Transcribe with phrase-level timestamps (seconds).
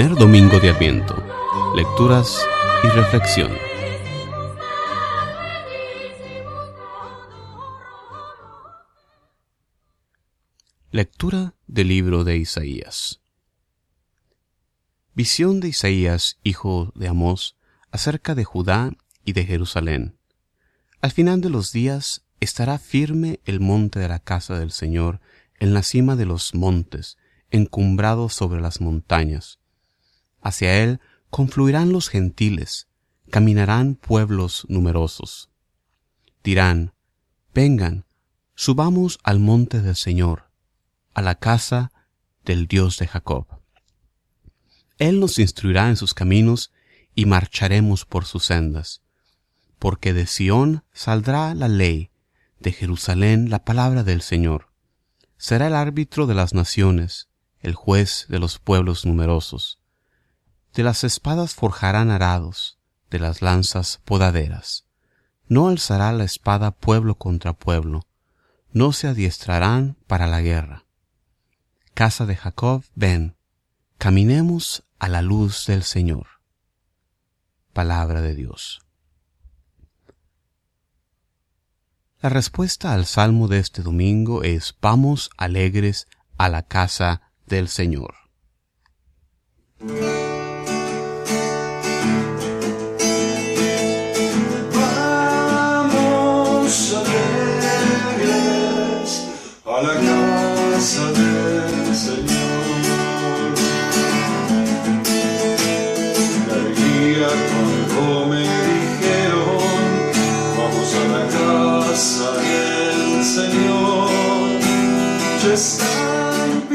[0.00, 1.14] Primer domingo de Adviento.
[1.76, 2.34] Lecturas
[2.82, 3.52] y reflexión.
[10.90, 13.20] Lectura del libro de Isaías.
[15.14, 17.58] Visión de Isaías, hijo de Amós,
[17.90, 18.92] acerca de Judá
[19.26, 20.16] y de Jerusalén.
[21.02, 25.20] Al final de los días estará firme el monte de la casa del Señor
[25.58, 27.18] en la cima de los montes,
[27.50, 29.59] encumbrado sobre las montañas.
[30.40, 32.88] Hacia él confluirán los gentiles,
[33.30, 35.50] caminarán pueblos numerosos.
[36.42, 36.94] Dirán,
[37.54, 38.06] vengan,
[38.54, 40.50] subamos al monte del Señor,
[41.14, 41.92] a la casa
[42.44, 43.46] del Dios de Jacob.
[44.98, 46.72] Él nos instruirá en sus caminos
[47.14, 49.02] y marcharemos por sus sendas,
[49.78, 52.10] porque de Sión saldrá la ley,
[52.58, 54.68] de Jerusalén la palabra del Señor.
[55.38, 57.28] Será el árbitro de las naciones,
[57.60, 59.79] el juez de los pueblos numerosos.
[60.74, 62.78] De las espadas forjarán arados,
[63.10, 64.86] de las lanzas podaderas.
[65.48, 68.06] No alzará la espada pueblo contra pueblo,
[68.72, 70.84] no se adiestrarán para la guerra.
[71.94, 73.36] Casa de Jacob, ven,
[73.98, 76.26] caminemos a la luz del Señor.
[77.72, 78.80] Palabra de Dios.
[82.20, 86.06] La respuesta al salmo de este domingo es Vamos alegres
[86.36, 88.14] a la casa del Señor.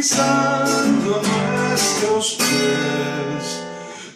[0.00, 1.20] Pisando
[1.68, 3.44] nuestros pies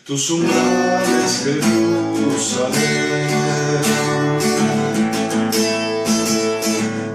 [0.07, 3.29] tus umbrales, Jerusalén.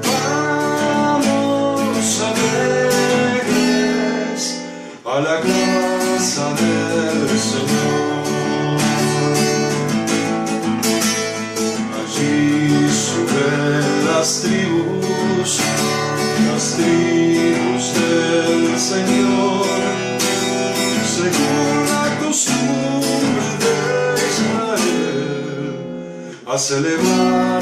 [0.03, 1.41] Vamos
[2.29, 3.61] alegres
[5.03, 8.29] a la casa del Señor.
[11.97, 12.87] Allí
[14.05, 15.51] las tribus,
[16.45, 19.65] las tribus del Señor,
[21.05, 23.73] según la costumbre de
[24.29, 25.75] Israel,
[26.47, 27.61] a celebrar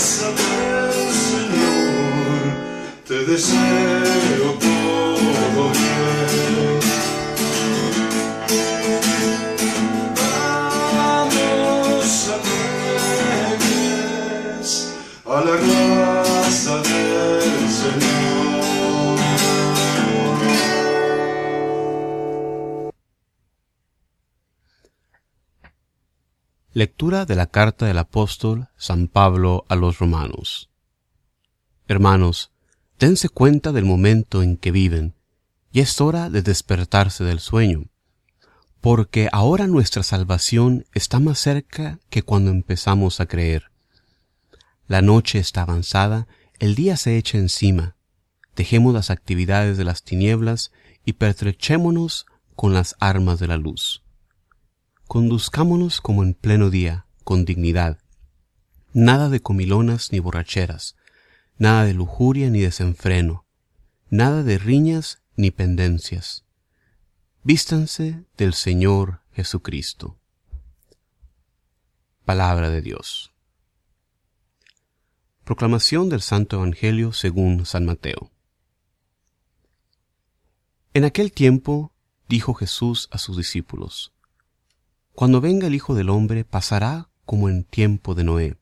[0.00, 0.32] Señor,
[3.06, 3.89] te deseo
[26.72, 30.70] Lectura de la carta del apóstol San Pablo a los romanos.
[31.88, 32.52] Hermanos,
[32.98, 35.16] dense cuenta del momento en que viven,
[35.72, 37.86] y es hora de despertarse del sueño,
[38.80, 43.72] porque ahora nuestra salvación está más cerca que cuando empezamos a creer.
[44.86, 46.28] La noche está avanzada
[46.60, 47.96] el día se echa encima.
[48.54, 50.70] Dejemos las actividades de las tinieblas
[51.06, 54.04] y pertrechémonos con las armas de la luz.
[55.10, 57.98] Conduzcámonos como en pleno día, con dignidad.
[58.92, 60.94] Nada de comilonas ni borracheras,
[61.58, 63.44] nada de lujuria ni desenfreno,
[64.08, 66.44] nada de riñas ni pendencias.
[67.42, 70.16] Vístanse del Señor Jesucristo.
[72.24, 73.32] Palabra de Dios.
[75.42, 78.30] Proclamación del Santo Evangelio según San Mateo.
[80.94, 81.92] En aquel tiempo
[82.28, 84.12] dijo Jesús a sus discípulos,
[85.14, 88.56] Cuando venga el Hijo del Hombre pasará como en tiempo de Noé.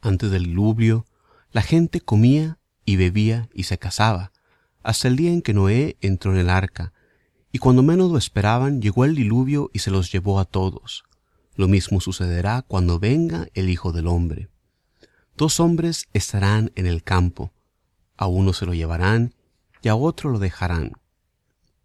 [0.00, 1.04] Antes del diluvio,
[1.50, 4.32] la gente comía y bebía y se casaba,
[4.82, 6.92] hasta el día en que Noé entró en el arca,
[7.50, 11.04] y cuando menos lo esperaban llegó el diluvio y se los llevó a todos.
[11.56, 14.48] Lo mismo sucederá cuando venga el Hijo del Hombre.
[15.36, 17.52] Dos hombres estarán en el campo,
[18.16, 19.34] a uno se lo llevarán
[19.82, 20.92] y a otro lo dejarán.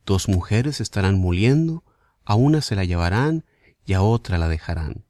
[0.05, 1.83] Dos mujeres estarán moliendo,
[2.25, 3.45] a una se la llevarán
[3.85, 5.05] y a otra la dejarán.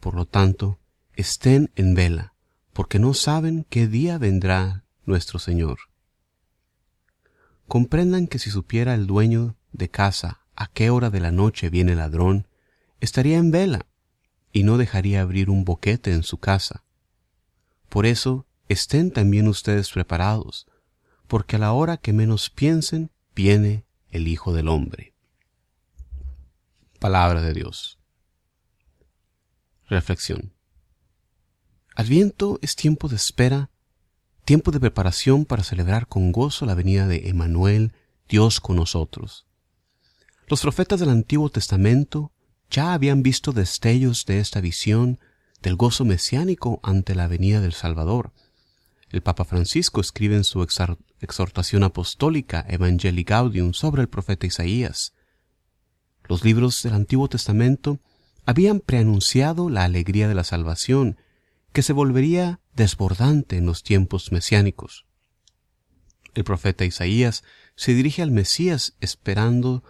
[0.00, 0.78] Por lo tanto,
[1.14, 2.34] estén en vela,
[2.72, 5.78] porque no saben qué día vendrá nuestro Señor.
[7.68, 11.92] Comprendan que si supiera el dueño de casa a qué hora de la noche viene
[11.92, 12.46] el ladrón,
[13.00, 13.86] estaría en vela
[14.52, 16.84] y no dejaría abrir un boquete en su casa.
[17.88, 20.66] Por eso, estén también ustedes preparados,
[21.26, 25.13] porque a la hora que menos piensen, viene el Hijo del Hombre.
[27.04, 27.98] Palabra de Dios.
[29.90, 30.54] Reflexión.
[31.94, 33.70] Adviento es tiempo de espera,
[34.46, 37.92] tiempo de preparación para celebrar con gozo la venida de Emanuel,
[38.26, 39.46] Dios con nosotros.
[40.48, 42.32] Los profetas del Antiguo Testamento
[42.70, 45.20] ya habían visto destellos de esta visión
[45.60, 48.32] del gozo mesiánico ante la venida del Salvador.
[49.10, 50.62] El Papa Francisco escribe en su
[51.20, 55.13] exhortación apostólica Evangelii Gaudium sobre el profeta Isaías.
[56.28, 57.98] Los libros del Antiguo Testamento
[58.46, 61.18] habían preanunciado la alegría de la salvación,
[61.72, 65.06] que se volvería desbordante en los tiempos mesiánicos.
[66.34, 67.44] El profeta Isaías
[67.76, 69.84] se dirige al Mesías esperando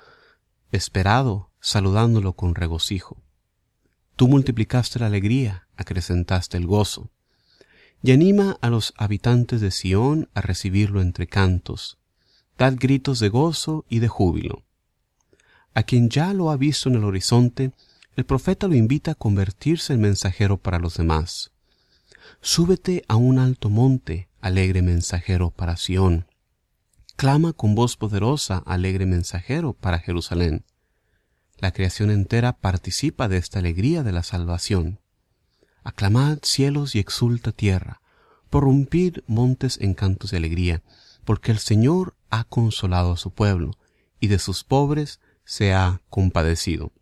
[0.73, 3.23] esperado, saludándolo con regocijo.
[4.17, 7.11] Tú multiplicaste la alegría, acrecentaste el gozo,
[8.03, 11.99] y anima a los habitantes de Sión a recibirlo entre cantos.
[12.59, 14.64] Dad gritos de gozo y de júbilo.
[15.75, 17.73] A quien ya lo ha visto en el horizonte,
[18.17, 21.51] el profeta lo invita a convertirse en mensajero para los demás.
[22.41, 26.27] Súbete a un alto monte, alegre mensajero para Sión.
[27.17, 30.65] Clama con voz poderosa, alegre mensajero, para Jerusalén.
[31.59, 35.01] La creación entera participa de esta alegría de la salvación.
[35.83, 38.01] Aclamad cielos y exulta tierra,
[38.49, 40.83] porrumpid montes en cantos de alegría,
[41.25, 43.73] porque el Señor ha consolado a su pueblo,
[44.21, 46.93] y de sus pobres se ha compadecido.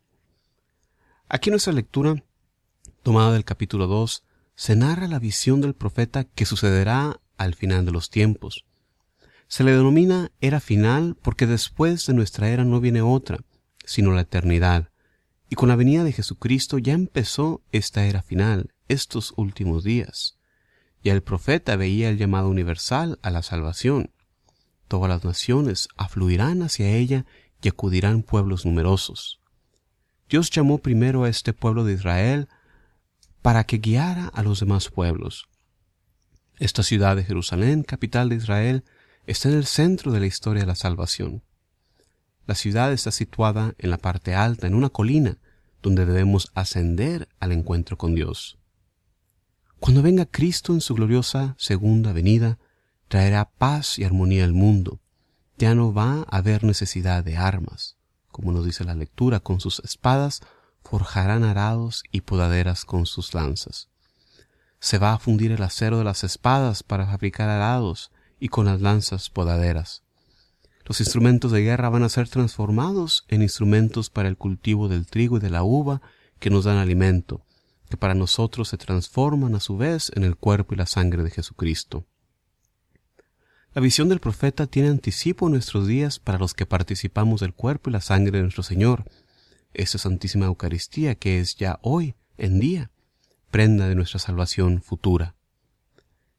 [1.29, 2.23] Aquí nuestra lectura,
[3.03, 4.25] tomada del capítulo 2,
[4.55, 8.65] se narra la visión del profeta que sucederá al final de los tiempos.
[9.49, 13.39] Se le denomina era final porque después de nuestra era no viene otra,
[13.85, 14.91] sino la eternidad.
[15.49, 20.39] Y con la venida de Jesucristo ya empezó esta era final, estos últimos días.
[21.03, 24.13] Ya el profeta veía el llamado universal a la salvación.
[24.89, 27.27] Todas las naciones afluirán hacia ella
[27.63, 29.41] y acudirán pueblos numerosos.
[30.29, 32.49] Dios llamó primero a este pueblo de Israel
[33.41, 35.47] para que guiara a los demás pueblos.
[36.59, 38.85] Esta ciudad de Jerusalén, capital de Israel,
[39.27, 41.43] está en el centro de la historia de la salvación.
[42.47, 45.39] La ciudad está situada en la parte alta, en una colina,
[45.83, 48.59] donde debemos ascender al encuentro con Dios.
[49.81, 52.59] Cuando venga Cristo en su gloriosa segunda venida,
[53.09, 55.02] traerá paz y armonía al mundo.
[55.63, 57.97] Ya no va a haber necesidad de armas.
[58.33, 60.41] Como nos dice la lectura, con sus espadas
[60.83, 63.89] forjarán arados y podaderas con sus lanzas.
[64.81, 68.81] Se va a fundir el acero de las espadas para fabricar arados y con las
[68.81, 70.03] lanzas podaderas.
[70.85, 75.37] Los instrumentos de guerra van a ser transformados en instrumentos para el cultivo del trigo
[75.37, 76.03] y de la uva
[76.41, 77.47] que nos dan alimento,
[77.89, 81.31] que para nosotros se transforman a su vez en el cuerpo y la sangre de
[81.31, 82.05] Jesucristo.
[83.75, 87.89] La visión del profeta tiene anticipo en nuestros días para los que participamos del cuerpo
[87.89, 89.07] y la sangre de nuestro Señor.
[89.73, 92.91] Esta Santísima Eucaristía que es ya hoy, en día,
[93.51, 95.37] prenda de nuestra salvación futura.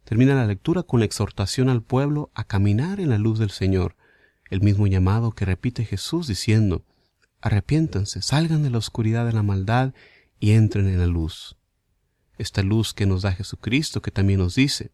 [0.03, 3.95] Termina la lectura con la exhortación al pueblo a caminar en la luz del Señor,
[4.51, 6.85] el mismo llamado que repite Jesús diciendo,
[7.41, 9.95] arrepiéntanse, salgan de la oscuridad de la maldad
[10.39, 11.57] y entren en la luz.
[12.37, 14.91] Esta luz que nos da Jesucristo que también nos dice,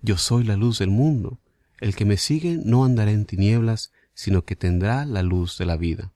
[0.00, 1.40] Yo soy la luz del mundo.
[1.78, 5.76] El que me sigue no andará en tinieblas, sino que tendrá la luz de la
[5.76, 6.12] vida.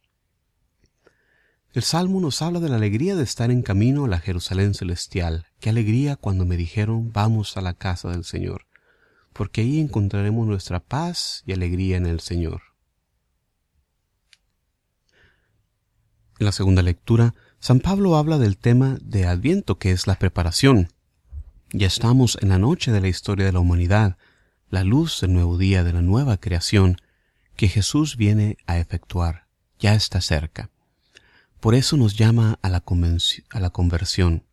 [1.75, 5.47] El Salmo nos habla de la alegría de estar en camino a la Jerusalén celestial.
[5.61, 8.67] Qué alegría cuando me dijeron vamos a la casa del Señor,
[9.33, 12.62] porque ahí encontraremos nuestra paz y alegría en el Señor.
[16.38, 20.88] En la segunda lectura, San Pablo habla del tema de Adviento, que es la preparación.
[21.73, 24.17] Ya estamos en la noche de la historia de la humanidad,
[24.70, 26.96] la luz del nuevo día, de la nueva creación,
[27.56, 29.46] que Jesús viene a efectuar.
[29.78, 30.70] Ya está cerca.
[31.60, 32.84] Por eso nos llama a la,
[33.50, 34.44] a la conversión.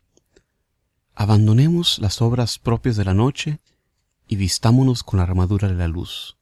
[1.14, 3.60] Abandonemos las obras propias de la noche
[4.28, 6.36] y vistámonos con la armadura de la luz.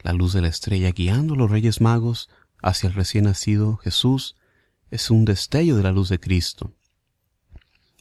[0.00, 2.30] La luz de la estrella guiando a los reyes magos
[2.62, 4.36] hacia el recién nacido Jesús
[4.90, 6.72] es un destello de la luz de Cristo.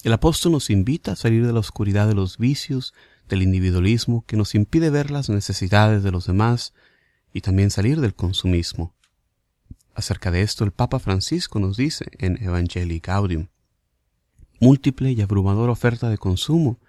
[0.04, 2.94] El apóstol nos invita a salir de la oscuridad de los vicios,
[3.30, 6.74] del individualismo que nos impide ver las necesidades de los demás
[7.32, 8.94] y también salir del consumismo.
[9.96, 13.48] Acerca de esto el Papa Francisco nos dice en Evangelii Gaudium,
[14.60, 16.80] múltiple y abrumadora oferta de consumo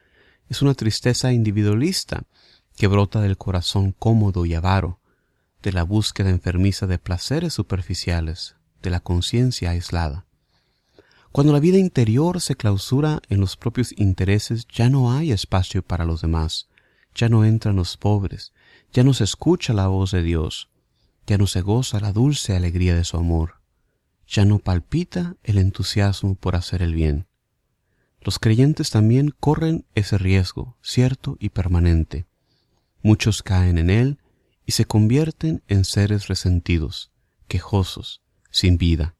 [0.48, 2.24] es una tristeza individualista
[2.76, 4.98] que brota del corazón cómodo y avaro,
[5.62, 10.24] de la búsqueda enfermiza de placeres superficiales, de la conciencia aislada.
[11.32, 16.04] Cuando la vida interior se clausura en los propios intereses, ya no hay espacio para
[16.04, 16.68] los demás,
[17.14, 18.52] ya no entran los pobres,
[18.92, 20.70] ya no se escucha la voz de Dios,
[21.28, 23.60] ya no se goza la dulce alegría de su amor,
[24.26, 27.28] ya no palpita el entusiasmo por hacer el bien.
[28.20, 32.26] Los creyentes también corren ese riesgo, cierto y permanente.
[33.02, 34.18] Muchos caen en él
[34.66, 37.12] y se convierten en seres resentidos,
[37.46, 38.20] quejosos,
[38.50, 39.14] sin vida.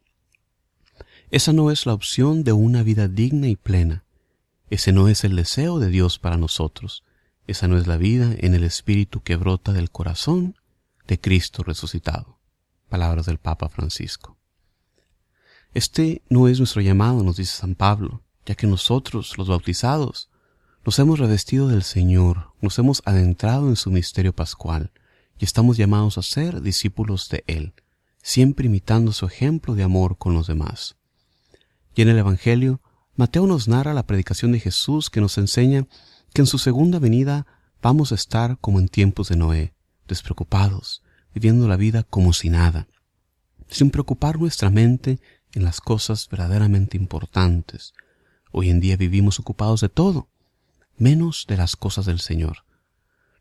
[1.31, 4.05] Esa no es la opción de una vida digna y plena.
[4.69, 7.05] Ese no es el deseo de Dios para nosotros.
[7.47, 10.57] Esa no es la vida en el Espíritu que brota del corazón
[11.07, 12.39] de Cristo resucitado.
[12.89, 14.37] Palabras del Papa Francisco.
[15.73, 20.31] Este no es nuestro llamado, nos dice San Pablo, ya que nosotros, los bautizados,
[20.85, 24.91] nos hemos revestido del Señor, nos hemos adentrado en su misterio pascual
[25.39, 27.73] y estamos llamados a ser discípulos de Él
[28.23, 30.97] siempre imitando su ejemplo de amor con los demás.
[31.95, 32.81] Y en el Evangelio,
[33.17, 35.87] Mateo nos narra la predicación de Jesús que nos enseña
[36.33, 37.47] que en su segunda venida
[37.83, 39.75] vamos a estar como en tiempos de Noé,
[40.07, 41.03] despreocupados,
[41.35, 42.89] viviendo la vida como si nada,
[43.69, 45.21] sin preocupar nuestra mente
[45.53, 47.93] en las cosas verdaderamente importantes.
[48.53, 50.29] Hoy en día vivimos ocupados de todo,
[50.97, 52.65] menos de las cosas del Señor.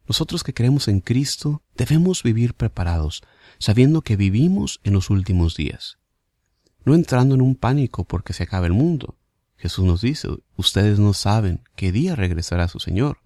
[0.08, 3.22] Nosotros que creemos en Cristo debemos vivir preparados,
[3.60, 6.00] sabiendo que vivimos en los últimos días.
[6.86, 9.16] No entrando en un pánico porque se acaba el mundo.
[9.58, 13.20] Jesús nos dice, ustedes no saben qué día regresará su Señor.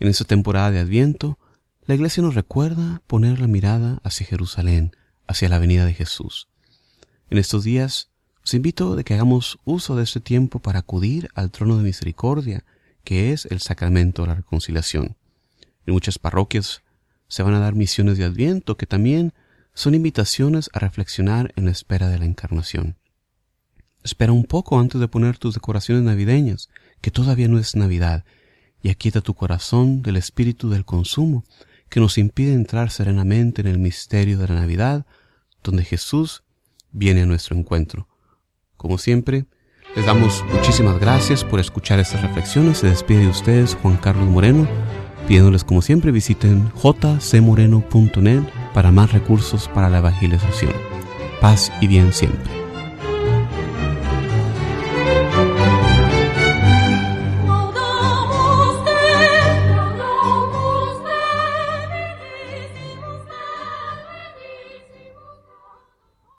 [0.00, 1.38] En esta temporada de Adviento,
[1.86, 4.92] la Iglesia nos recuerda poner la mirada hacia Jerusalén,
[5.26, 6.48] hacia la venida de Jesús.
[7.30, 8.10] En estos días,
[8.44, 12.64] os invito a que hagamos uso de este tiempo para acudir al trono de misericordia,
[13.04, 15.16] que es el sacramento de la reconciliación.
[15.86, 16.82] En muchas parroquias
[17.28, 19.32] se van a dar misiones de Adviento que también
[19.78, 22.96] son invitaciones a reflexionar en la espera de la encarnación.
[24.02, 26.68] Espera un poco antes de poner tus decoraciones navideñas,
[27.00, 28.24] que todavía no es Navidad,
[28.82, 31.44] y aquieta tu corazón del espíritu del consumo
[31.90, 35.06] que nos impide entrar serenamente en el misterio de la Navidad,
[35.62, 36.42] donde Jesús
[36.90, 38.08] viene a nuestro encuentro.
[38.76, 39.46] Como siempre,
[39.94, 42.78] les damos muchísimas gracias por escuchar estas reflexiones.
[42.78, 44.66] Se despide de ustedes Juan Carlos Moreno
[45.28, 50.72] pidiéndoles como siempre visiten jcmoreno.net para más recursos para la evangelización.
[51.40, 52.67] Paz y bien siempre.